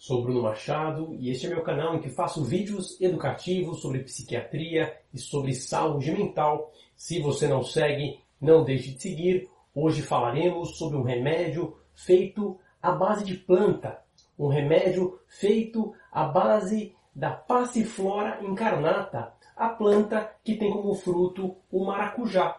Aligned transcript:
Sou 0.00 0.22
Bruno 0.22 0.40
Machado 0.40 1.14
e 1.18 1.28
este 1.28 1.44
é 1.44 1.50
meu 1.50 1.62
canal 1.62 1.94
em 1.94 2.00
que 2.00 2.08
faço 2.08 2.42
vídeos 2.42 2.98
educativos 3.02 3.82
sobre 3.82 3.98
psiquiatria 3.98 4.96
e 5.12 5.18
sobre 5.18 5.52
saúde 5.52 6.10
mental. 6.10 6.72
Se 6.96 7.20
você 7.20 7.46
não 7.46 7.62
segue, 7.62 8.18
não 8.40 8.64
deixe 8.64 8.92
de 8.92 9.02
seguir. 9.02 9.50
Hoje 9.74 10.00
falaremos 10.00 10.78
sobre 10.78 10.96
um 10.96 11.02
remédio 11.02 11.76
feito 11.94 12.58
à 12.80 12.92
base 12.92 13.26
de 13.26 13.34
planta, 13.34 14.00
um 14.38 14.48
remédio 14.48 15.20
feito 15.28 15.92
à 16.10 16.24
base 16.24 16.94
da 17.14 17.32
Passiflora 17.32 18.42
incarnata, 18.42 19.34
a 19.54 19.68
planta 19.68 20.34
que 20.42 20.56
tem 20.56 20.70
como 20.70 20.94
fruto 20.94 21.56
o 21.70 21.84
maracujá. 21.84 22.58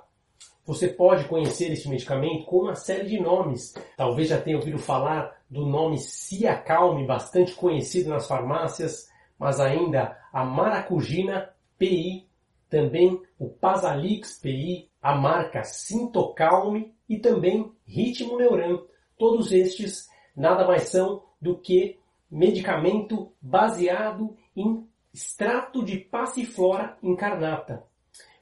Você 0.64 0.90
pode 0.90 1.26
conhecer 1.26 1.72
este 1.72 1.90
medicamento 1.90 2.46
com 2.46 2.58
uma 2.58 2.76
série 2.76 3.10
de 3.10 3.20
nomes. 3.20 3.74
Talvez 3.98 4.30
já 4.30 4.40
tenha 4.40 4.58
ouvido 4.58 4.78
falar 4.78 5.41
do 5.52 5.66
nome 5.66 5.98
Ciacalme, 5.98 7.06
bastante 7.06 7.54
conhecido 7.54 8.10
nas 8.10 8.26
farmácias, 8.26 9.10
mas 9.38 9.60
ainda 9.60 10.18
a 10.32 10.46
Maracugina 10.46 11.50
PI, 11.78 12.26
também 12.70 13.22
o 13.38 13.50
Pasalix 13.50 14.40
PI, 14.40 14.90
a 15.02 15.14
marca 15.14 15.64
Sintocalme 15.66 16.96
e 17.10 17.20
também 17.20 17.70
Ritmo 17.86 18.38
Neuran. 18.38 18.80
Todos 19.18 19.52
estes 19.52 20.08
nada 20.34 20.66
mais 20.66 20.84
são 20.84 21.22
do 21.42 21.58
que 21.58 22.00
medicamento 22.30 23.34
baseado 23.42 24.38
em 24.56 24.88
extrato 25.14 25.84
de 25.84 25.98
passiflora 25.98 26.98
incarnata. 27.04 27.84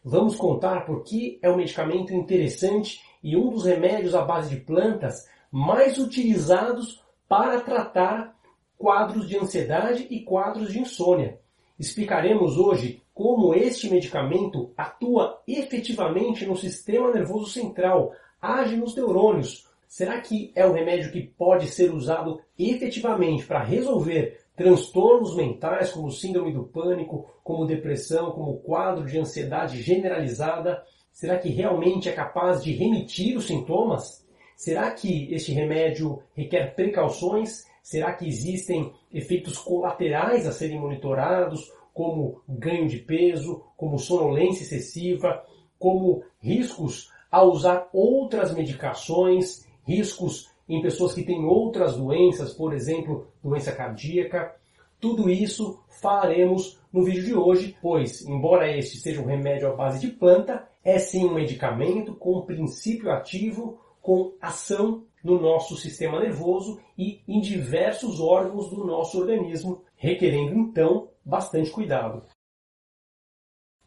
Vamos 0.04 0.36
contar 0.36 0.86
por 0.86 1.04
que 1.04 1.40
é 1.42 1.50
um 1.50 1.58
medicamento 1.58 2.14
interessante 2.14 3.02
e 3.24 3.36
um 3.36 3.50
dos 3.50 3.66
remédios 3.66 4.14
à 4.14 4.22
base 4.22 4.56
de 4.56 4.62
plantas 4.62 5.28
mais 5.52 5.98
utilizados 5.98 7.04
para 7.30 7.62
tratar 7.62 8.36
quadros 8.76 9.30
de 9.30 9.38
ansiedade 9.38 10.08
e 10.10 10.22
quadros 10.22 10.74
de 10.74 10.80
insônia. 10.80 11.40
Explicaremos 11.78 12.58
hoje 12.58 13.04
como 13.14 13.54
este 13.54 13.88
medicamento 13.88 14.74
atua 14.76 15.40
efetivamente 15.48 16.44
no 16.48 16.58
sistema 16.58 17.14
nervoso 17.14 17.52
central, 17.52 18.12
age 18.42 18.76
nos 18.76 18.96
neurônios. 18.96 19.70
Será 19.88 20.20
que 20.20 20.52
é 20.56 20.66
um 20.66 20.74
remédio 20.74 21.12
que 21.12 21.22
pode 21.22 21.68
ser 21.68 21.94
usado 21.94 22.42
efetivamente 22.58 23.46
para 23.46 23.64
resolver 23.64 24.40
transtornos 24.56 25.36
mentais 25.36 25.92
como 25.92 26.12
síndrome 26.12 26.52
do 26.52 26.64
pânico, 26.64 27.30
como 27.44 27.68
depressão, 27.68 28.32
como 28.32 28.60
quadro 28.60 29.06
de 29.06 29.20
ansiedade 29.20 29.82
generalizada? 29.84 30.84
Será 31.12 31.38
que 31.38 31.50
realmente 31.50 32.10
é 32.10 32.12
capaz 32.12 32.64
de 32.64 32.72
remitir 32.72 33.38
os 33.38 33.46
sintomas? 33.46 34.28
Será 34.60 34.92
que 34.92 35.34
este 35.34 35.54
remédio 35.54 36.22
requer 36.36 36.76
precauções? 36.76 37.66
Será 37.82 38.12
que 38.12 38.28
existem 38.28 38.92
efeitos 39.10 39.58
colaterais 39.58 40.46
a 40.46 40.52
serem 40.52 40.78
monitorados, 40.78 41.72
como 41.94 42.42
ganho 42.46 42.86
de 42.86 42.98
peso, 42.98 43.64
como 43.78 43.98
sonolência 43.98 44.64
excessiva, 44.64 45.42
como 45.80 46.26
riscos 46.42 47.10
ao 47.32 47.52
usar 47.52 47.88
outras 47.94 48.54
medicações, 48.54 49.66
riscos 49.88 50.52
em 50.68 50.82
pessoas 50.82 51.14
que 51.14 51.24
têm 51.24 51.46
outras 51.46 51.96
doenças, 51.96 52.54
por 52.54 52.74
exemplo, 52.74 53.30
doença 53.42 53.72
cardíaca. 53.72 54.54
Tudo 55.00 55.30
isso 55.30 55.80
faremos 56.02 56.78
no 56.92 57.06
vídeo 57.06 57.24
de 57.24 57.34
hoje, 57.34 57.78
pois, 57.82 58.28
embora 58.28 58.70
este 58.78 58.98
seja 58.98 59.22
um 59.22 59.26
remédio 59.26 59.70
à 59.70 59.74
base 59.74 60.06
de 60.06 60.14
planta, 60.14 60.68
é 60.84 61.00
sim 61.00 61.26
um 61.26 61.34
medicamento 61.34 62.14
com 62.14 62.42
princípio 62.42 63.10
ativo, 63.10 63.80
com 64.10 64.34
ação 64.42 65.06
no 65.24 65.40
nosso 65.40 65.78
sistema 65.78 66.20
nervoso 66.20 66.82
e 66.98 67.22
em 67.28 67.40
diversos 67.40 68.20
órgãos 68.20 68.68
do 68.72 68.84
nosso 68.84 69.20
organismo, 69.20 69.84
requerendo 69.96 70.56
então 70.56 71.12
bastante 71.24 71.70
cuidado. 71.70 72.26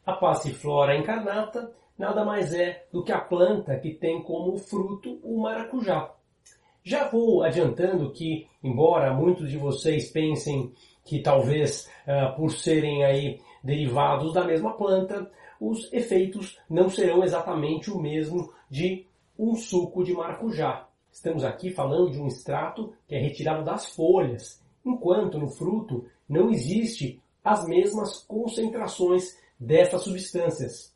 A 0.06 0.12
passiflora 0.12 0.96
incarnata 0.96 1.74
nada 1.98 2.24
mais 2.24 2.54
é 2.54 2.86
do 2.92 3.02
que 3.02 3.10
a 3.10 3.20
planta 3.20 3.76
que 3.80 3.94
tem 3.94 4.22
como 4.22 4.56
fruto 4.58 5.18
o 5.24 5.42
maracujá. 5.42 6.14
Já 6.84 7.08
vou 7.08 7.42
adiantando 7.42 8.12
que, 8.12 8.46
embora 8.62 9.12
muitos 9.12 9.50
de 9.50 9.58
vocês 9.58 10.08
pensem 10.08 10.72
que 11.04 11.18
talvez 11.20 11.90
uh, 12.06 12.36
por 12.36 12.52
serem 12.52 13.04
aí 13.04 13.40
derivados 13.64 14.32
da 14.32 14.44
mesma 14.44 14.76
planta, 14.76 15.28
os 15.60 15.92
efeitos 15.92 16.60
não 16.70 16.88
serão 16.88 17.24
exatamente 17.24 17.90
o 17.90 17.98
mesmo 17.98 18.52
de 18.70 19.10
um 19.38 19.54
suco 19.54 20.04
de 20.04 20.12
maracujá. 20.12 20.88
Estamos 21.10 21.44
aqui 21.44 21.70
falando 21.70 22.10
de 22.10 22.20
um 22.20 22.26
extrato 22.26 22.92
que 23.06 23.14
é 23.14 23.18
retirado 23.18 23.64
das 23.64 23.94
folhas, 23.94 24.62
enquanto 24.84 25.38
no 25.38 25.48
fruto 25.48 26.06
não 26.28 26.50
existe 26.50 27.20
as 27.44 27.66
mesmas 27.66 28.18
concentrações 28.18 29.36
dessas 29.58 30.02
substâncias. 30.02 30.94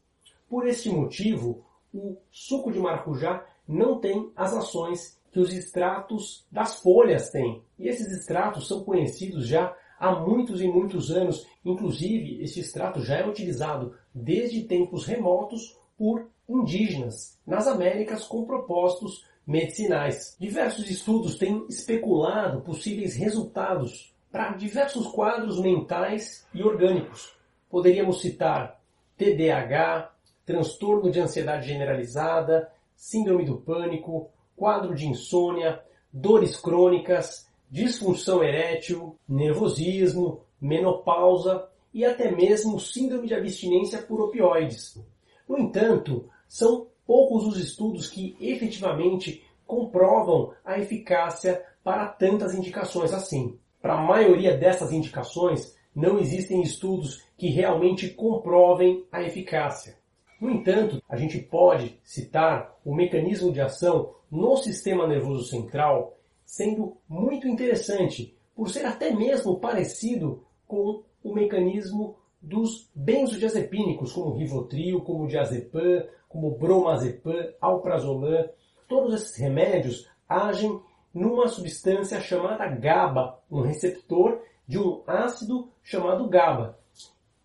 Por 0.49 0.67
este 0.67 0.89
motivo, 0.89 1.65
o 1.93 2.17
suco 2.31 2.73
de 2.73 2.79
maracujá 2.79 3.45
não 3.67 3.99
tem 3.99 4.31
as 4.37 4.55
ações 4.55 5.21
que 5.33 5.41
os 5.41 5.53
extratos 5.53 6.47
das 6.51 6.81
folhas 6.81 7.31
têm. 7.31 7.63
E 7.79 7.89
esses 7.89 8.07
extratos 8.11 8.69
são 8.69 8.85
conhecidos 8.85 9.47
já 9.47 9.77
há 9.99 10.13
muitos 10.13 10.61
e 10.61 10.69
muitos 10.69 11.11
anos. 11.11 11.47
Inclusive, 11.65 12.43
este 12.43 12.61
extrato 12.61 13.03
já 13.03 13.17
é 13.17 13.29
utilizado 13.29 13.95
desde 14.15 14.65
tempos 14.65 15.05
remotos 15.05 15.77
por 15.99 16.31
indígenas 16.49 17.39
nas 17.47 17.67
Américas 17.67 18.25
com 18.25 18.45
propósitos 18.45 19.25
medicinais. 19.47 20.37
Diversos 20.39 20.91
estudos 20.91 21.37
têm 21.37 21.67
especulado 21.69 22.61
possíveis 22.63 23.15
resultados 23.15 24.15
para 24.31 24.53
diversos 24.53 25.07
quadros 25.07 25.61
mentais 25.61 26.47
e 26.53 26.63
orgânicos. 26.63 27.35
Poderíamos 27.71 28.21
citar 28.21 28.81
TDAH, 29.17 30.11
transtorno 30.45 31.11
de 31.11 31.21
ansiedade 31.21 31.69
generalizada, 31.69 32.71
síndrome 32.95 33.45
do 33.45 33.57
pânico, 33.57 34.31
quadro 34.57 34.95
de 34.95 35.07
insônia, 35.07 35.81
dores 36.13 36.57
crônicas, 36.57 37.49
disfunção 37.71 38.43
erétil, 38.43 39.17
nervosismo, 39.29 40.43
menopausa 40.61 41.69
e 41.93 42.05
até 42.05 42.31
mesmo 42.31 42.79
síndrome 42.79 43.27
de 43.27 43.35
abstinência 43.35 44.03
por 44.03 44.21
opioides. 44.21 45.03
No 45.49 45.59
entanto, 45.59 46.29
são 46.49 46.87
poucos 47.07 47.47
os 47.47 47.59
estudos 47.59 48.09
que 48.09 48.37
efetivamente 48.41 49.45
comprovam 49.67 50.53
a 50.65 50.79
eficácia 50.79 51.65
para 51.83 52.07
tantas 52.07 52.55
indicações 52.55 53.13
assim. 53.13 53.59
Para 53.81 53.95
a 53.95 54.03
maioria 54.03 54.57
dessas 54.57 54.93
indicações, 54.93 55.77
não 55.95 56.19
existem 56.19 56.61
estudos 56.63 57.23
que 57.39 57.49
realmente 57.49 58.09
comprovem 58.11 59.05
a 59.11 59.23
eficácia. 59.23 59.97
No 60.41 60.51
entanto, 60.51 61.03
a 61.09 61.17
gente 61.17 61.39
pode 61.39 61.99
citar 62.05 62.77
o 62.85 62.95
mecanismo 62.95 63.53
de 63.53 63.61
ação 63.61 64.15
no 64.31 64.57
sistema 64.57 65.07
nervoso 65.07 65.45
central 65.45 66.17
sendo 66.45 66.97
muito 67.09 67.49
interessante, 67.49 68.37
por 68.55 68.71
ser 68.71 68.87
até 68.87 69.11
mesmo 69.11 69.59
parecido 69.59 70.45
com 70.67 71.03
o 71.23 71.35
mecanismo 71.35 72.17
dos 72.41 72.89
benzodiazepínicos, 72.95 74.13
como 74.13 74.37
Rivotril, 74.37 75.01
como 75.01 75.27
Diazepam, 75.27 76.05
como 76.37 76.51
Bromazepam, 76.51 77.49
Alprazolam. 77.61 78.51
Todos 78.87 79.15
esses 79.15 79.37
remédios 79.39 80.07
agem 80.29 80.79
numa 81.13 81.49
substância 81.49 82.21
chamada 82.21 82.69
GABA, 82.69 83.39
um 83.51 83.63
receptor 83.63 84.43
de 84.69 84.79
um 84.79 85.03
ácido 85.07 85.71
chamado 85.83 86.29
GABA. 86.29 86.79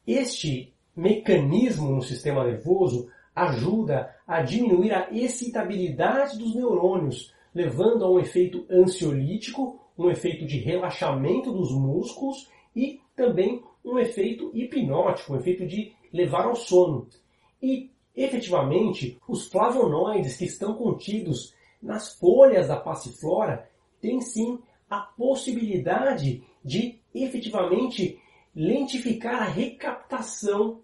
Este 0.06 0.74
mecanismo 0.94 1.90
no 1.90 2.02
sistema 2.02 2.44
nervoso 2.44 3.10
ajuda 3.34 4.14
a 4.28 4.42
diminuir 4.42 4.92
a 4.94 5.08
excitabilidade 5.10 6.38
dos 6.38 6.54
neurônios, 6.54 7.34
levando 7.56 8.04
a 8.04 8.12
um 8.12 8.20
efeito 8.20 8.66
ansiolítico, 8.70 9.80
um 9.98 10.10
efeito 10.10 10.46
de 10.46 10.58
relaxamento 10.58 11.52
dos 11.54 11.72
músculos 11.72 12.50
e 12.76 13.00
também 13.16 13.64
um 13.86 13.98
efeito 13.98 14.52
hipnótico, 14.54 15.34
um 15.34 15.38
efeito 15.38 15.66
de 15.66 15.94
levar 16.12 16.46
ao 16.46 16.56
sono. 16.56 17.08
E, 17.62 17.90
efetivamente, 18.16 19.20
os 19.28 19.48
flavonoides 19.48 20.38
que 20.38 20.46
estão 20.46 20.74
contidos 20.74 21.54
nas 21.82 22.16
folhas 22.16 22.68
da 22.68 22.78
passiflora 22.78 23.70
têm 24.00 24.22
sim 24.22 24.60
a 24.90 25.00
possibilidade 25.00 26.44
de 26.64 27.00
efetivamente 27.14 28.20
lentificar 28.56 29.44
a 29.44 29.46
recaptação 29.46 30.82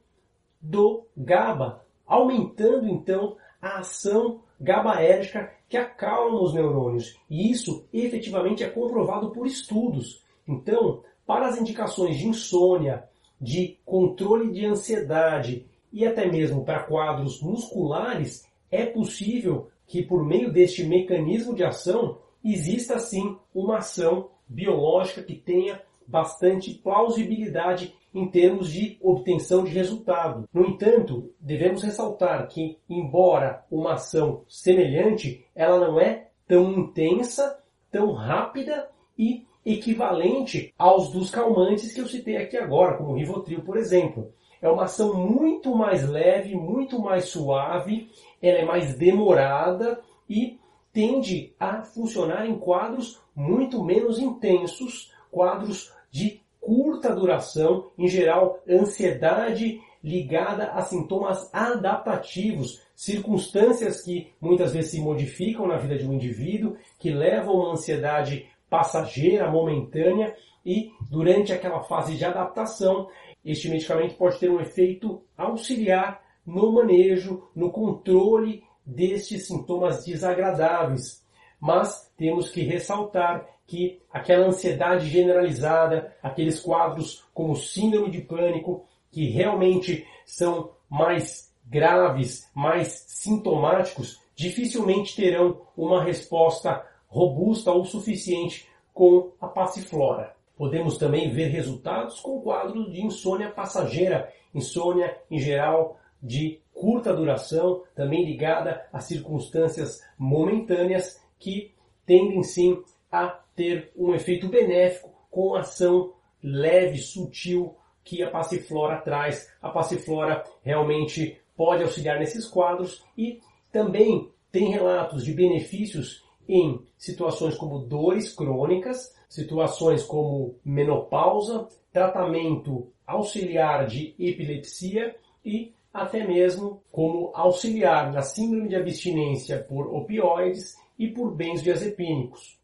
do 0.62 1.06
GABA, 1.16 1.86
aumentando 2.06 2.88
então 2.88 3.38
a 3.62 3.80
ação 3.80 4.42
GABAérgica 4.60 5.54
que 5.70 5.78
acalma 5.78 6.42
os 6.42 6.54
neurônios. 6.54 7.20
E 7.30 7.52
isso 7.52 7.86
efetivamente 7.94 8.64
é 8.64 8.70
comprovado 8.70 9.32
por 9.32 9.46
estudos. 9.46 10.24
Então, 10.48 11.04
para 11.26 11.48
as 11.48 11.60
indicações 11.60 12.18
de 12.18 12.28
insônia, 12.28 13.08
de 13.40 13.78
controle 13.86 14.52
de 14.52 14.66
ansiedade 14.66 15.68
e 15.92 16.06
até 16.06 16.30
mesmo 16.30 16.64
para 16.64 16.84
quadros 16.84 17.42
musculares, 17.42 18.46
é 18.70 18.86
possível 18.86 19.70
que 19.86 20.04
por 20.04 20.26
meio 20.26 20.52
deste 20.52 20.84
mecanismo 20.84 21.56
de 21.56 21.64
ação 21.64 22.20
exista 22.44 23.00
sim 23.00 23.38
uma 23.54 23.78
ação 23.78 24.30
biológica 24.48 25.24
que 25.24 25.36
tenha 25.36 25.82
bastante 26.06 26.74
plausibilidade 26.74 27.94
em 28.14 28.28
termos 28.30 28.72
de 28.72 28.98
obtenção 29.02 29.64
de 29.64 29.72
resultado. 29.72 30.48
No 30.54 30.66
entanto, 30.66 31.32
devemos 31.40 31.84
ressaltar 31.84 32.48
que, 32.48 32.78
embora 32.90 33.66
uma 33.70 33.94
ação 33.94 34.44
semelhante, 34.48 35.46
ela 35.54 35.80
não 35.80 36.00
é 36.00 36.30
tão 36.48 36.72
intensa, 36.72 37.62
tão 37.92 38.14
rápida 38.14 38.90
e 39.18 39.46
equivalente 39.66 40.74
aos 40.78 41.12
dos 41.12 41.30
calmantes 41.30 41.94
que 41.94 42.00
eu 42.00 42.08
citei 42.08 42.38
aqui 42.38 42.58
agora, 42.58 42.98
como 42.98 43.12
o 43.12 43.16
Rivotril, 43.16 43.62
por 43.62 43.76
exemplo. 43.76 44.32
É 44.62 44.70
uma 44.70 44.84
ação 44.84 45.14
muito 45.14 45.76
mais 45.76 46.08
leve, 46.08 46.56
muito 46.56 47.00
mais 47.00 47.26
suave, 47.26 48.10
ela 48.42 48.60
é 48.60 48.66
mais 48.66 48.98
demorada 48.98 50.00
e 50.30 50.60
tende 50.92 51.54
a 51.60 51.84
funcionar 51.84 52.48
em 52.48 52.58
quadros 52.58 53.22
muito 53.36 53.84
menos 53.84 54.20
intensos, 54.20 55.14
quadros 55.32 55.94
de 56.12 56.42
curta 56.60 57.16
duração, 57.16 57.92
em 57.98 58.08
geral, 58.08 58.60
ansiedade 58.68 59.80
ligada 60.04 60.72
a 60.72 60.82
sintomas 60.82 61.50
adaptativos, 61.54 62.82
circunstâncias 62.96 64.02
que 64.02 64.32
muitas 64.42 64.74
vezes 64.74 64.92
se 64.92 65.02
modificam 65.02 65.68
na 65.68 65.78
vida 65.78 65.98
de 65.98 66.08
um 66.08 66.14
indivíduo, 66.14 66.76
que 67.00 67.10
levam 67.10 67.54
a 67.54 67.64
uma 67.66 67.72
ansiedade 67.74 68.48
passageira, 68.70 69.52
momentânea, 69.52 70.36
e 70.66 70.92
durante 71.10 71.54
aquela 71.54 71.84
fase 71.84 72.16
de 72.16 72.26
adaptação, 72.26 73.08
este 73.44 73.70
medicamento 73.70 74.16
pode 74.16 74.40
ter 74.40 74.50
um 74.50 74.60
efeito 74.60 75.24
auxiliar 75.38 76.22
no 76.46 76.72
manejo, 76.72 77.48
no 77.56 77.72
controle 77.72 78.64
destes 78.86 79.48
sintomas 79.48 80.06
desagradáveis. 80.06 81.26
Mas 81.60 82.12
temos 82.18 82.50
que 82.50 82.62
ressaltar 82.62 83.46
que 83.66 84.02
aquela 84.12 84.48
ansiedade 84.48 85.10
generalizada, 85.10 86.16
aqueles 86.24 86.60
quadros 86.60 87.26
como 87.34 87.56
síndrome 87.56 88.10
de 88.10 88.22
pânico, 88.22 88.86
que 89.12 89.30
realmente 89.30 90.08
são 90.26 90.72
mais 90.90 91.54
graves, 91.66 92.50
mais 92.56 93.04
sintomáticos, 93.08 94.22
dificilmente 94.36 95.16
terão 95.16 95.62
uma 95.76 96.02
resposta 96.02 96.86
robusta 97.08 97.72
ou 97.72 97.84
suficiente 97.84 98.70
com 98.94 99.34
a 99.42 99.48
passiflora. 99.48 100.37
Podemos 100.58 100.98
também 100.98 101.30
ver 101.30 101.48
resultados 101.50 102.20
com 102.20 102.42
quadros 102.42 102.92
de 102.92 103.06
insônia 103.06 103.52
passageira, 103.52 104.34
insônia 104.54 105.16
em 105.30 105.40
geral 105.40 106.00
de 106.22 106.60
curta 106.74 107.14
duração, 107.14 107.84
também 107.96 108.26
ligada 108.26 108.88
a 108.92 109.00
circunstâncias 109.00 110.02
momentâneas 110.18 111.22
que 111.38 111.74
tendem 112.06 112.42
sim 112.42 112.82
a 113.12 113.28
ter 113.56 113.92
um 113.96 114.14
efeito 114.14 114.48
benéfico 114.48 115.12
com 115.30 115.56
ação 115.56 116.14
leve, 116.42 116.98
sutil 116.98 117.76
que 118.04 118.24
a 118.24 118.30
passiflora 118.30 119.02
traz. 119.02 119.52
A 119.62 119.70
passiflora 119.70 120.44
realmente 120.64 121.40
pode 121.56 121.84
auxiliar 121.84 122.20
nesses 122.20 122.48
quadros 122.48 123.04
e 123.18 123.42
também 123.72 124.32
tem 124.52 124.72
relatos 124.72 125.24
de 125.24 125.34
benefícios 125.34 126.24
em 126.48 126.82
situações 126.98 127.56
como 127.56 127.80
dores 127.80 128.34
crônicas, 128.34 129.16
situações 129.28 130.04
como 130.04 130.56
menopausa, 130.64 131.68
tratamento 131.92 132.88
auxiliar 133.06 133.88
de 133.88 134.14
epilepsia 134.20 135.16
e 135.44 135.74
até 135.94 136.26
mesmo 136.26 136.82
como 136.92 137.32
auxiliar 137.34 138.12
na 138.12 138.22
síndrome 138.22 138.70
de 138.70 138.76
abstinência 138.76 139.60
por 139.60 139.88
opioides 139.94 140.78
e 140.98 141.08
por 141.08 141.34
benzodiazepínicos. 141.34 142.58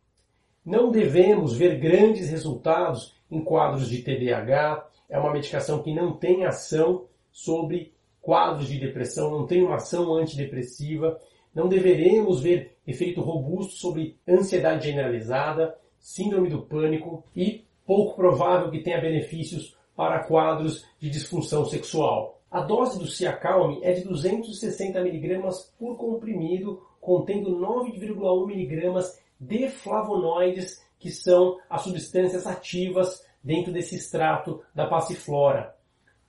Não 0.65 0.91
devemos 0.91 1.55
ver 1.55 1.79
grandes 1.79 2.29
resultados 2.29 3.13
em 3.29 3.41
quadros 3.41 3.89
de 3.89 4.01
TDAH, 4.01 4.87
é 5.09 5.17
uma 5.17 5.33
medicação 5.33 5.81
que 5.81 5.93
não 5.93 6.13
tem 6.13 6.45
ação 6.45 7.05
sobre 7.31 7.93
quadros 8.21 8.67
de 8.67 8.79
depressão, 8.79 9.31
não 9.31 9.45
tem 9.45 9.63
uma 9.63 9.75
ação 9.75 10.13
antidepressiva, 10.15 11.19
não 11.53 11.67
deveremos 11.67 12.41
ver 12.41 12.72
efeito 12.85 13.21
robusto 13.21 13.73
sobre 13.73 14.17
ansiedade 14.27 14.89
generalizada, 14.89 15.77
síndrome 15.99 16.49
do 16.49 16.61
pânico 16.61 17.23
e 17.35 17.63
pouco 17.85 18.15
provável 18.15 18.69
que 18.69 18.81
tenha 18.81 19.01
benefícios 19.01 19.75
para 19.95 20.23
quadros 20.23 20.85
de 20.99 21.09
disfunção 21.09 21.65
sexual. 21.65 22.41
A 22.49 22.61
dose 22.61 22.99
do 22.99 23.07
Ciacalme 23.07 23.79
é 23.81 23.93
de 23.93 24.03
260 24.03 24.99
mg 24.99 25.41
por 25.79 25.97
comprimido, 25.97 26.81
contendo 27.01 27.57
9,1 27.57 28.51
mg 28.51 29.11
de 29.39 29.69
flavonoides, 29.69 30.81
que 30.99 31.09
são 31.09 31.57
as 31.69 31.81
substâncias 31.81 32.45
ativas 32.45 33.25
dentro 33.43 33.73
desse 33.73 33.95
extrato 33.95 34.61
da 34.73 34.87
passiflora. 34.87 35.75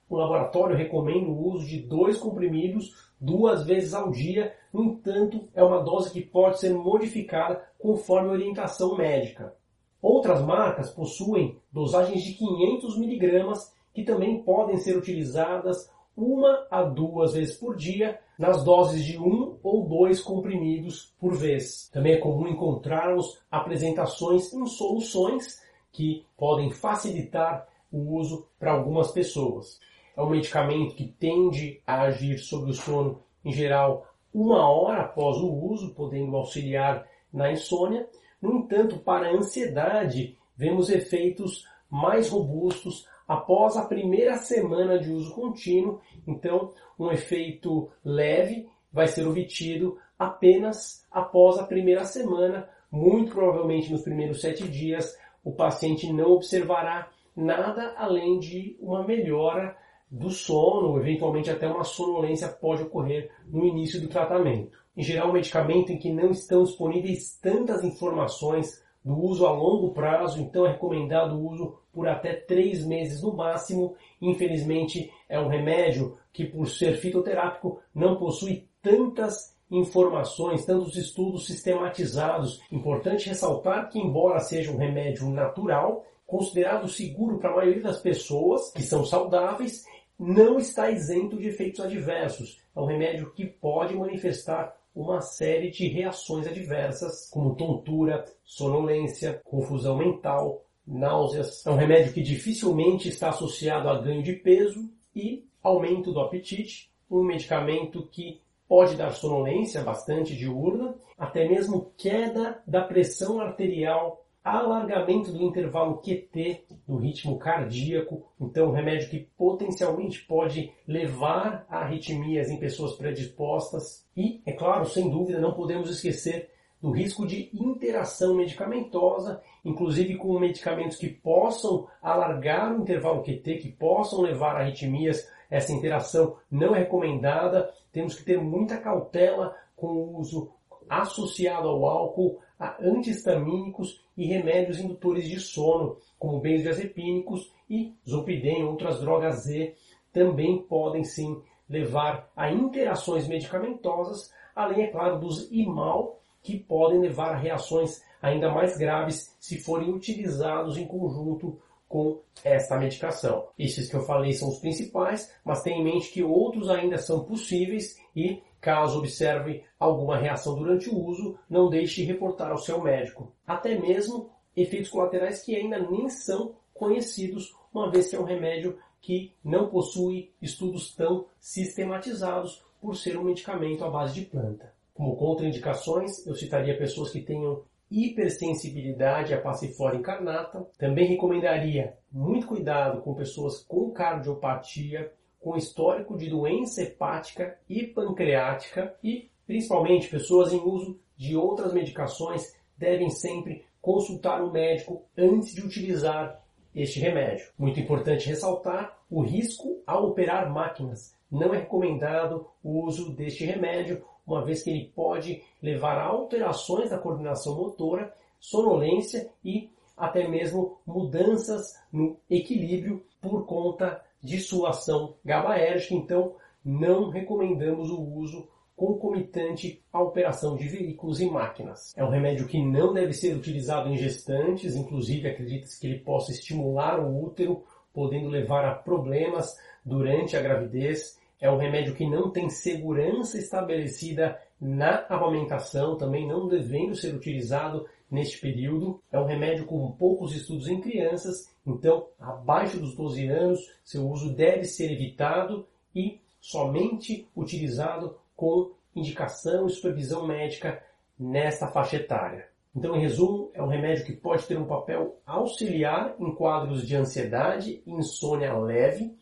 O 0.09 0.17
laboratório 0.17 0.75
recomenda 0.75 1.29
o 1.29 1.53
uso 1.53 1.67
de 1.67 1.79
dois 1.79 2.17
comprimidos 2.17 2.93
duas 3.19 3.65
vezes 3.65 3.93
ao 3.93 4.11
dia, 4.11 4.53
no 4.73 4.83
entanto, 4.83 5.47
é 5.53 5.63
uma 5.63 5.83
dose 5.83 6.11
que 6.11 6.21
pode 6.21 6.59
ser 6.59 6.73
modificada 6.73 7.63
conforme 7.79 8.29
orientação 8.29 8.95
médica. 8.95 9.53
Outras 10.01 10.41
marcas 10.41 10.91
possuem 10.91 11.57
dosagens 11.71 12.23
de 12.23 12.33
500 12.33 12.97
mg 12.97 13.53
que 13.93 14.03
também 14.03 14.43
podem 14.43 14.77
ser 14.77 14.97
utilizadas 14.97 15.89
uma 16.15 16.65
a 16.69 16.83
duas 16.83 17.33
vezes 17.33 17.57
por 17.57 17.75
dia 17.75 18.19
nas 18.37 18.63
doses 18.63 19.03
de 19.03 19.17
um 19.17 19.57
ou 19.63 19.87
dois 19.87 20.21
comprimidos 20.21 21.13
por 21.19 21.33
vez. 21.33 21.89
Também 21.91 22.13
é 22.13 22.17
comum 22.17 22.47
encontrarmos 22.47 23.39
apresentações 23.49 24.53
em 24.53 24.65
soluções 24.65 25.61
que 25.91 26.25
podem 26.37 26.69
facilitar 26.69 27.67
o 27.91 28.17
uso 28.17 28.47
para 28.59 28.73
algumas 28.73 29.11
pessoas. 29.11 29.79
É 30.15 30.21
um 30.21 30.29
medicamento 30.29 30.95
que 30.95 31.07
tende 31.19 31.81
a 31.85 32.03
agir 32.03 32.37
sobre 32.37 32.71
o 32.71 32.73
sono, 32.73 33.21
em 33.43 33.51
geral, 33.51 34.07
uma 34.33 34.69
hora 34.69 35.01
após 35.01 35.37
o 35.37 35.51
uso, 35.51 35.93
podendo 35.93 36.35
auxiliar 36.35 37.05
na 37.31 37.51
insônia. 37.51 38.07
No 38.41 38.59
entanto, 38.59 38.97
para 38.99 39.27
a 39.27 39.33
ansiedade, 39.33 40.37
vemos 40.55 40.89
efeitos 40.89 41.67
mais 41.89 42.29
robustos 42.29 43.07
após 43.27 43.75
a 43.75 43.85
primeira 43.85 44.37
semana 44.37 44.99
de 44.99 45.11
uso 45.11 45.33
contínuo. 45.33 45.99
Então, 46.27 46.73
um 46.97 47.11
efeito 47.11 47.89
leve 48.03 48.69
vai 48.91 49.07
ser 49.07 49.27
obtido 49.27 49.97
apenas 50.17 51.05
após 51.11 51.57
a 51.57 51.63
primeira 51.65 52.05
semana. 52.05 52.69
Muito 52.91 53.33
provavelmente 53.33 53.91
nos 53.91 54.03
primeiros 54.03 54.41
sete 54.41 54.67
dias, 54.67 55.17
o 55.43 55.51
paciente 55.51 56.11
não 56.11 56.31
observará 56.31 57.09
nada 57.35 57.93
além 57.97 58.39
de 58.39 58.77
uma 58.79 59.03
melhora 59.03 59.75
do 60.09 60.29
sono, 60.29 60.99
eventualmente 60.99 61.49
até 61.49 61.67
uma 61.67 61.83
sonolência 61.83 62.47
pode 62.47 62.83
ocorrer 62.83 63.31
no 63.47 63.65
início 63.65 63.99
do 63.99 64.07
tratamento. 64.07 64.77
Em 64.95 65.03
geral, 65.03 65.29
um 65.29 65.33
medicamento 65.33 65.91
em 65.91 65.97
que 65.97 66.11
não 66.11 66.31
estão 66.31 66.63
disponíveis 66.63 67.37
tantas 67.41 67.83
informações 67.83 68.81
do 69.03 69.15
uso 69.19 69.45
a 69.45 69.51
longo 69.51 69.93
prazo, 69.93 70.41
então 70.41 70.65
é 70.65 70.71
recomendado 70.71 71.35
o 71.35 71.47
uso 71.47 71.77
por 71.93 72.07
até 72.07 72.33
três 72.33 72.85
meses 72.85 73.21
no 73.21 73.35
máximo. 73.35 73.95
Infelizmente, 74.21 75.11
é 75.29 75.39
um 75.39 75.47
remédio 75.47 76.17
que, 76.33 76.45
por 76.45 76.67
ser 76.67 76.97
fitoterápico, 76.97 77.79
não 77.93 78.15
possui 78.15 78.67
tantas 78.81 79.55
informações, 79.69 80.65
tantos 80.65 80.95
estudos 80.95 81.45
sistematizados. 81.45 82.61
Importante 82.71 83.29
ressaltar 83.29 83.89
que, 83.89 83.99
embora 83.99 84.39
seja 84.39 84.71
um 84.71 84.77
remédio 84.77 85.29
natural, 85.29 86.03
considerado 86.25 86.87
seguro 86.87 87.37
para 87.37 87.51
a 87.51 87.55
maioria 87.55 87.83
das 87.83 88.01
pessoas 88.01 88.71
que 88.71 88.83
são 88.83 89.05
saudáveis, 89.05 89.85
não 90.17 90.57
está 90.57 90.89
isento 90.89 91.37
de 91.37 91.49
efeitos 91.49 91.81
adversos. 91.81 92.61
É 92.75 92.79
um 92.79 92.85
remédio 92.85 93.31
que 93.33 93.45
pode 93.45 93.95
manifestar 93.95 94.75
uma 94.95 95.19
série 95.19 95.69
de 95.69 95.87
reações 95.87 96.47
adversas, 96.47 97.29
como 97.29 97.55
tontura, 97.55 98.23
sonolência, 98.45 99.41
confusão 99.43 99.97
mental, 99.97 100.63
náuseas. 100.87 101.65
É 101.65 101.69
um 101.69 101.75
remédio 101.75 102.13
que 102.13 102.23
dificilmente 102.23 103.09
está 103.09 103.29
associado 103.29 103.89
a 103.89 103.99
ganho 103.99 104.23
de 104.23 104.33
peso 104.33 104.89
e 105.13 105.45
aumento 105.61 106.13
do 106.13 106.21
apetite. 106.21 106.89
Um 107.11 107.23
medicamento 107.23 108.07
que 108.07 108.39
pode 108.67 108.95
dar 108.95 109.11
sonolência 109.11 109.83
bastante 109.83 110.35
diurna, 110.35 110.95
até 111.17 111.47
mesmo 111.47 111.91
queda 111.97 112.61
da 112.65 112.81
pressão 112.81 113.39
arterial 113.39 114.24
alargamento 114.45 115.31
do 115.31 115.41
intervalo 115.41 115.97
QT 115.97 116.65
do 116.87 116.97
ritmo 116.97 117.39
cardíaco, 117.39 118.23
então 118.39 118.67
um 118.67 118.73
remédio 118.73 119.09
que 119.09 119.27
potencialmente 119.35 120.21
pode 120.21 120.71
levar 120.87 121.65
a 121.67 121.79
arritmias 121.79 122.51
em 122.51 122.59
pessoas 122.59 122.93
predispostas 122.93 124.07
e, 124.15 124.41
é 124.45 124.53
claro, 124.53 124.85
sem 124.85 125.09
dúvida, 125.09 125.41
não 125.41 125.55
podemos 125.55 125.89
esquecer 125.89 126.51
do 126.79 126.91
risco 126.91 127.25
de 127.25 127.49
interação 127.51 128.35
medicamentosa, 128.35 129.41
inclusive 129.63 130.15
com 130.17 130.37
medicamentos 130.37 130.97
que 130.97 131.09
possam 131.09 131.87
alargar 131.99 132.71
o 132.71 132.83
intervalo 132.83 133.23
QT, 133.23 133.55
que 133.55 133.71
possam 133.71 134.21
levar 134.21 134.55
a 134.55 134.59
arritmias. 134.59 135.27
Essa 135.49 135.73
interação 135.73 136.37
não 136.51 136.75
é 136.75 136.79
recomendada. 136.79 137.73
Temos 137.91 138.13
que 138.13 138.23
ter 138.23 138.39
muita 138.39 138.77
cautela 138.77 139.55
com 139.75 139.87
o 139.87 140.19
uso 140.19 140.51
associado 140.87 141.67
ao 141.67 141.85
álcool, 141.87 142.39
a 142.59 142.77
antihistamínicos 142.81 144.01
e 144.17 144.25
remédios 144.25 144.79
indutores 144.79 145.27
de 145.27 145.39
sono, 145.39 145.97
como 146.17 146.39
benzodiazepínicos 146.39 147.51
e 147.69 147.93
zolpidem, 148.07 148.63
outras 148.63 148.99
drogas 148.99 149.43
Z, 149.43 149.75
também 150.11 150.61
podem 150.61 151.03
sim 151.03 151.41
levar 151.69 152.31
a 152.35 152.51
interações 152.51 153.27
medicamentosas, 153.27 154.31
além, 154.55 154.83
é 154.83 154.87
claro, 154.87 155.19
dos 155.19 155.51
IMAL, 155.51 156.19
que 156.41 156.59
podem 156.59 156.99
levar 156.99 157.31
a 157.31 157.37
reações 157.37 158.01
ainda 158.21 158.51
mais 158.51 158.77
graves 158.77 159.35
se 159.39 159.57
forem 159.57 159.93
utilizados 159.93 160.77
em 160.77 160.85
conjunto 160.85 161.59
com 161.87 162.21
esta 162.43 162.77
medicação. 162.77 163.47
Esses 163.57 163.89
que 163.89 163.95
eu 163.95 164.01
falei 164.01 164.33
são 164.33 164.49
os 164.49 164.59
principais, 164.59 165.31
mas 165.43 165.61
tenha 165.61 165.77
em 165.77 165.83
mente 165.83 166.11
que 166.11 166.23
outros 166.23 166.69
ainda 166.69 166.97
são 166.97 167.23
possíveis 167.23 167.99
e, 168.15 168.41
caso 168.65 168.97
observe 168.97 169.63
alguma 169.79 170.17
reação 170.17 170.55
durante 170.55 170.89
o 170.89 170.97
uso, 170.97 171.37
não 171.47 171.69
deixe 171.69 172.01
de 172.01 172.07
reportar 172.07 172.49
ao 172.49 172.57
seu 172.57 172.81
médico. 172.81 173.31
Até 173.45 173.79
mesmo 173.79 174.31
efeitos 174.57 174.89
colaterais 174.89 175.43
que 175.43 175.55
ainda 175.55 175.77
nem 175.77 176.09
são 176.09 176.55
conhecidos, 176.73 177.55
uma 177.71 177.91
vez 177.91 178.09
que 178.09 178.15
é 178.15 178.19
um 178.19 178.23
remédio 178.23 178.75
que 178.99 179.31
não 179.43 179.69
possui 179.69 180.31
estudos 180.41 180.95
tão 180.95 181.27
sistematizados 181.39 182.65
por 182.81 182.95
ser 182.95 183.15
um 183.19 183.25
medicamento 183.25 183.85
à 183.85 183.89
base 183.91 184.15
de 184.15 184.25
planta. 184.25 184.73
Como 184.95 185.15
contraindicações, 185.15 186.25
eu 186.25 186.33
citaria 186.33 186.75
pessoas 186.75 187.11
que 187.11 187.21
tenham 187.21 187.61
hipersensibilidade 187.91 189.35
à 189.35 189.39
passiflora 189.39 189.95
incarnata. 189.95 190.65
Também 190.75 191.07
recomendaria 191.07 191.95
muito 192.11 192.47
cuidado 192.47 193.03
com 193.03 193.13
pessoas 193.13 193.63
com 193.63 193.91
cardiopatia, 193.91 195.13
com 195.45 195.55
histórico 195.55 196.17
de 196.17 196.27
doença 196.27 196.81
hepática 196.81 197.55
e 197.69 197.85
pancreática 197.85 198.95
e 199.03 199.29
principalmente 199.45 200.09
pessoas 200.09 200.51
em 200.51 200.59
uso 200.59 200.99
de 201.15 201.37
outras 201.37 201.71
medicações 201.71 202.59
devem 202.75 203.11
sempre 203.11 203.63
consultar 203.79 204.41
o 204.41 204.51
médico 204.51 205.03
antes 205.15 205.53
de 205.53 205.61
utilizar 205.61 206.43
este 206.73 206.99
remédio. 206.99 207.45
Muito 207.59 207.79
importante 207.79 208.27
ressaltar 208.27 208.97
o 209.07 209.21
risco 209.21 209.83
ao 209.85 210.07
operar 210.07 210.51
máquinas. 210.51 211.15
Não 211.31 211.53
é 211.53 211.59
recomendado 211.59 212.47
o 212.63 212.83
uso 212.83 213.13
deste 213.13 213.45
remédio 213.45 214.03
uma 214.25 214.43
vez 214.43 214.63
que 214.63 214.71
ele 214.71 214.91
pode 214.95 215.43
levar 215.61 215.99
a 215.99 216.05
alterações 216.05 216.89
da 216.89 216.97
coordenação 216.97 217.55
motora, 217.55 218.11
sonolência 218.39 219.29
e 219.43 219.69
até 219.95 220.27
mesmo 220.27 220.79
mudanças 220.87 221.79
no 221.93 222.17
equilíbrio 222.27 223.05
por 223.21 223.45
conta 223.45 224.03
de 224.25 224.39
sua 224.39 224.69
ação 224.69 225.15
GABAérgica. 225.23 225.93
Então, 225.93 226.35
não 226.63 227.09
recomendamos 227.09 227.89
o 227.89 228.01
uso 228.01 228.47
concomitante 228.75 229.81
à 229.93 230.01
operação 230.01 230.57
de 230.57 230.67
veículos 230.67 231.21
e 231.21 231.29
máquinas. 231.29 231.93
É 231.95 232.03
um 232.03 232.09
remédio 232.09 232.47
que 232.47 232.61
não 232.61 232.93
deve 232.93 233.13
ser 233.13 233.33
utilizado 233.33 233.89
em 233.89 233.95
gestantes, 233.95 234.75
inclusive 234.75 235.29
acredita-se 235.29 235.79
que 235.79 235.87
ele 235.87 235.99
possa 235.99 236.31
estimular 236.31 236.99
o 236.99 237.23
útero, 237.23 237.63
podendo 237.93 238.27
levar 238.27 238.65
a 238.65 238.75
problemas 238.75 239.57
durante 239.85 240.35
a 240.35 240.41
gravidez 240.41 241.17
é 241.39 241.51
um 241.51 241.57
remédio 241.57 241.95
que 241.95 242.09
não 242.09 242.31
tem 242.31 242.49
segurança 242.49 243.37
estabelecida 243.37 244.39
na 244.59 245.05
amamentação, 245.09 245.97
também 245.97 246.27
não 246.27 246.47
devendo 246.47 246.95
ser 246.95 247.13
utilizado 247.13 247.85
neste 248.09 248.39
período. 248.39 249.01
É 249.11 249.19
um 249.19 249.25
remédio 249.25 249.65
com 249.65 249.91
poucos 249.91 250.35
estudos 250.35 250.67
em 250.67 250.81
crianças, 250.81 251.53
então 251.65 252.07
abaixo 252.19 252.79
dos 252.79 252.95
12 252.95 253.27
anos 253.27 253.59
seu 253.83 254.07
uso 254.09 254.33
deve 254.33 254.63
ser 254.65 254.91
evitado 254.91 255.67
e 255.93 256.19
somente 256.39 257.27
utilizado 257.35 258.17
com 258.35 258.71
indicação 258.95 259.67
e 259.67 259.71
supervisão 259.71 260.27
médica 260.27 260.81
nesta 261.17 261.67
faixa 261.67 261.97
etária. 261.97 262.47
Então, 262.75 262.95
em 262.95 262.99
resumo, 262.99 263.51
é 263.53 263.63
um 263.63 263.67
remédio 263.67 264.05
que 264.05 264.11
pode 264.11 264.45
ter 264.45 264.57
um 264.57 264.65
papel 264.65 265.17
auxiliar 265.25 266.13
em 266.19 266.35
quadros 266.35 266.85
de 266.85 266.95
ansiedade 266.95 267.81
e 267.85 267.91
insônia 267.91 268.53
leve, 268.57 269.15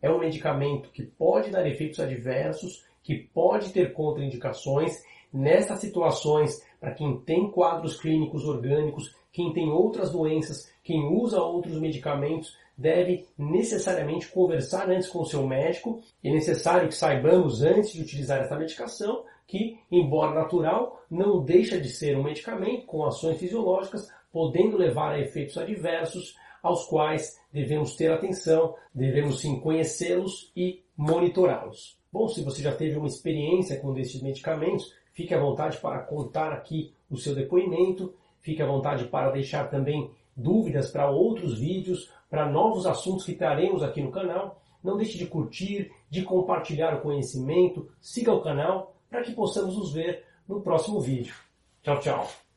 é 0.00 0.10
um 0.10 0.18
medicamento 0.18 0.90
que 0.90 1.02
pode 1.02 1.50
dar 1.50 1.66
efeitos 1.66 1.98
adversos, 1.98 2.84
que 3.02 3.16
pode 3.16 3.72
ter 3.72 3.92
contraindicações. 3.92 5.02
Nessas 5.32 5.80
situações, 5.80 6.64
para 6.80 6.94
quem 6.94 7.18
tem 7.20 7.50
quadros 7.50 8.00
clínicos 8.00 8.44
orgânicos, 8.44 9.14
quem 9.32 9.52
tem 9.52 9.70
outras 9.70 10.10
doenças, 10.10 10.72
quem 10.82 11.06
usa 11.12 11.40
outros 11.40 11.78
medicamentos, 11.80 12.56
deve 12.76 13.26
necessariamente 13.36 14.28
conversar 14.28 14.88
antes 14.88 15.08
com 15.08 15.20
o 15.20 15.26
seu 15.26 15.46
médico. 15.46 16.00
É 16.22 16.30
necessário 16.30 16.88
que 16.88 16.94
saibamos 16.94 17.62
antes 17.62 17.92
de 17.92 18.02
utilizar 18.02 18.40
essa 18.40 18.56
medicação 18.56 19.24
que, 19.46 19.78
embora 19.90 20.34
natural, 20.34 21.02
não 21.10 21.42
deixa 21.42 21.80
de 21.80 21.88
ser 21.88 22.16
um 22.16 22.22
medicamento 22.22 22.86
com 22.86 23.04
ações 23.04 23.38
fisiológicas, 23.38 24.08
podendo 24.30 24.76
levar 24.76 25.14
a 25.14 25.20
efeitos 25.20 25.58
adversos 25.58 26.36
aos 26.62 26.84
quais 26.86 27.40
devemos 27.52 27.96
ter 27.96 28.12
atenção, 28.12 28.74
devemos 28.94 29.40
sim 29.40 29.58
conhecê-los 29.58 30.52
e 30.54 30.82
monitorá-los. 30.96 31.97
Bom, 32.10 32.26
se 32.28 32.42
você 32.42 32.62
já 32.62 32.74
teve 32.74 32.96
uma 32.96 33.06
experiência 33.06 33.78
com 33.78 33.92
destes 33.92 34.22
medicamentos, 34.22 34.94
fique 35.12 35.34
à 35.34 35.40
vontade 35.40 35.76
para 35.78 36.00
contar 36.00 36.52
aqui 36.52 36.94
o 37.10 37.16
seu 37.16 37.34
depoimento, 37.34 38.14
fique 38.40 38.62
à 38.62 38.66
vontade 38.66 39.04
para 39.04 39.30
deixar 39.30 39.68
também 39.68 40.10
dúvidas 40.34 40.90
para 40.90 41.10
outros 41.10 41.58
vídeos, 41.58 42.10
para 42.30 42.50
novos 42.50 42.86
assuntos 42.86 43.26
que 43.26 43.34
traremos 43.34 43.82
aqui 43.82 44.02
no 44.02 44.10
canal. 44.10 44.60
Não 44.82 44.96
deixe 44.96 45.18
de 45.18 45.26
curtir, 45.26 45.90
de 46.08 46.22
compartilhar 46.22 46.94
o 46.94 47.02
conhecimento, 47.02 47.90
siga 48.00 48.32
o 48.32 48.40
canal 48.40 48.94
para 49.10 49.22
que 49.22 49.32
possamos 49.32 49.76
nos 49.76 49.92
ver 49.92 50.24
no 50.48 50.62
próximo 50.62 51.00
vídeo. 51.00 51.34
Tchau, 51.82 52.00
tchau! 52.00 52.47